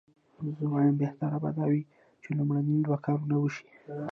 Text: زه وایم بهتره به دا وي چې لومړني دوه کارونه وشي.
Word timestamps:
زه 0.57 0.63
وایم 0.73 0.95
بهتره 1.03 1.37
به 1.43 1.49
دا 1.57 1.65
وي 1.71 1.81
چې 2.21 2.29
لومړني 2.37 2.77
دوه 2.85 2.97
کارونه 3.05 3.35
وشي. 3.39 3.67